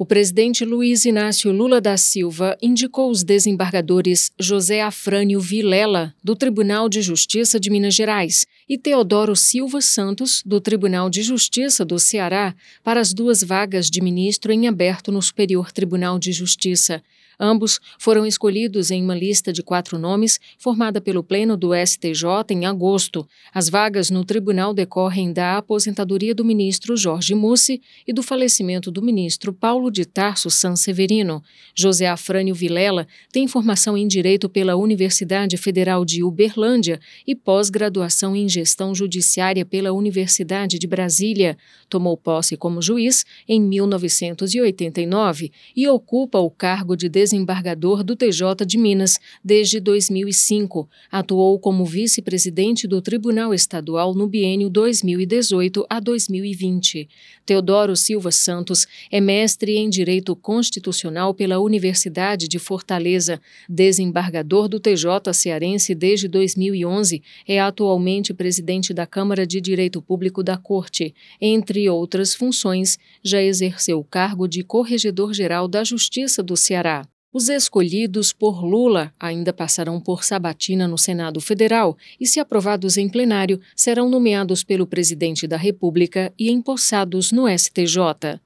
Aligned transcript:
O 0.00 0.06
presidente 0.06 0.64
Luiz 0.64 1.04
Inácio 1.04 1.50
Lula 1.50 1.80
da 1.80 1.96
Silva 1.96 2.56
indicou 2.62 3.10
os 3.10 3.24
desembargadores 3.24 4.30
José 4.38 4.80
Afrânio 4.80 5.40
Vilela, 5.40 6.14
do 6.22 6.36
Tribunal 6.36 6.88
de 6.88 7.02
Justiça 7.02 7.58
de 7.58 7.68
Minas 7.68 7.96
Gerais, 7.96 8.46
e 8.68 8.78
Teodoro 8.78 9.34
Silva 9.34 9.80
Santos, 9.80 10.40
do 10.46 10.60
Tribunal 10.60 11.10
de 11.10 11.20
Justiça 11.20 11.84
do 11.84 11.98
Ceará, 11.98 12.54
para 12.84 13.00
as 13.00 13.12
duas 13.12 13.42
vagas 13.42 13.90
de 13.90 14.00
ministro 14.00 14.52
em 14.52 14.68
aberto 14.68 15.10
no 15.10 15.20
Superior 15.20 15.72
Tribunal 15.72 16.16
de 16.16 16.30
Justiça. 16.30 17.02
Ambos 17.40 17.78
foram 17.98 18.26
escolhidos 18.26 18.90
em 18.90 19.02
uma 19.02 19.14
lista 19.14 19.52
de 19.52 19.62
quatro 19.62 19.96
nomes 19.96 20.40
formada 20.58 21.00
pelo 21.00 21.22
Pleno 21.22 21.56
do 21.56 21.70
STJ 21.72 22.24
em 22.50 22.66
agosto. 22.66 23.28
As 23.54 23.68
vagas 23.68 24.10
no 24.10 24.24
tribunal 24.24 24.74
decorrem 24.74 25.32
da 25.32 25.58
aposentadoria 25.58 26.34
do 26.34 26.44
ministro 26.44 26.96
Jorge 26.96 27.36
Mussi 27.36 27.80
e 28.06 28.12
do 28.12 28.24
falecimento 28.24 28.90
do 28.90 29.00
ministro 29.00 29.52
Paulo 29.52 29.87
de 29.90 30.04
Tarso 30.04 30.50
Sanseverino. 30.50 31.42
José 31.74 32.06
Afrânio 32.06 32.54
Vilela 32.54 33.06
tem 33.32 33.46
formação 33.46 33.96
em 33.96 34.06
Direito 34.06 34.48
pela 34.48 34.76
Universidade 34.76 35.56
Federal 35.56 36.04
de 36.04 36.22
Uberlândia 36.22 37.00
e 37.26 37.34
pós-graduação 37.34 38.34
em 38.34 38.48
Gestão 38.48 38.94
Judiciária 38.94 39.64
pela 39.64 39.92
Universidade 39.92 40.78
de 40.78 40.86
Brasília. 40.86 41.56
Tomou 41.88 42.16
posse 42.16 42.56
como 42.56 42.82
juiz 42.82 43.24
em 43.48 43.60
1989 43.60 45.50
e 45.76 45.88
ocupa 45.88 46.38
o 46.38 46.50
cargo 46.50 46.96
de 46.96 47.08
desembargador 47.08 48.02
do 48.02 48.16
TJ 48.16 48.66
de 48.66 48.76
Minas 48.76 49.18
desde 49.44 49.80
2005. 49.80 50.88
Atuou 51.10 51.58
como 51.58 51.84
vice-presidente 51.84 52.86
do 52.86 53.00
Tribunal 53.00 53.54
Estadual 53.54 54.14
no 54.14 54.26
biênio 54.26 54.68
2018 54.68 55.86
a 55.88 56.00
2020. 56.00 57.08
Teodoro 57.46 57.96
Silva 57.96 58.30
Santos 58.30 58.86
é 59.10 59.20
mestre 59.20 59.77
em 59.78 59.88
Direito 59.88 60.34
Constitucional 60.34 61.32
pela 61.32 61.60
Universidade 61.60 62.48
de 62.48 62.58
Fortaleza, 62.58 63.40
desembargador 63.68 64.68
do 64.68 64.80
TJ 64.80 65.32
cearense 65.32 65.94
desde 65.94 66.26
2011, 66.26 67.22
é 67.46 67.60
atualmente 67.60 68.34
presidente 68.34 68.92
da 68.92 69.06
Câmara 69.06 69.46
de 69.46 69.60
Direito 69.60 70.02
Público 70.02 70.42
da 70.42 70.56
Corte. 70.56 71.14
Entre 71.40 71.88
outras 71.88 72.34
funções, 72.34 72.98
já 73.22 73.42
exerceu 73.42 74.00
o 74.00 74.04
cargo 74.04 74.48
de 74.48 74.62
Corregedor-Geral 74.62 75.68
da 75.68 75.84
Justiça 75.84 76.42
do 76.42 76.56
Ceará. 76.56 77.06
Os 77.32 77.48
escolhidos 77.48 78.32
por 78.32 78.64
Lula 78.64 79.12
ainda 79.20 79.52
passarão 79.52 80.00
por 80.00 80.24
sabatina 80.24 80.88
no 80.88 80.96
Senado 80.96 81.40
Federal 81.40 81.96
e, 82.18 82.26
se 82.26 82.40
aprovados 82.40 82.96
em 82.96 83.08
plenário, 83.08 83.60
serão 83.76 84.08
nomeados 84.08 84.64
pelo 84.64 84.86
presidente 84.86 85.46
da 85.46 85.56
República 85.56 86.32
e 86.38 86.50
empossados 86.50 87.30
no 87.30 87.46
STJ. 87.46 88.40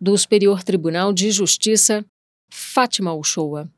Do 0.00 0.16
Superior 0.16 0.62
Tribunal 0.62 1.12
de 1.12 1.28
Justiça, 1.32 2.04
Fátima 2.48 3.12
Uchoa. 3.12 3.68